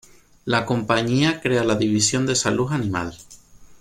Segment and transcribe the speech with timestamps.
[0.45, 3.15] La compañía crea la división de Salud Animal.